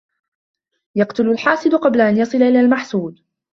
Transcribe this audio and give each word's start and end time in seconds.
يَقْتُلُ 0.95 1.29
الْحَاسِدَ 1.29 1.75
قَبْلَ 1.75 2.01
أَنْ 2.01 2.17
يَصِلَ 2.17 2.37
إلَى 2.43 2.59
الْمَحْسُودِ 2.61 3.23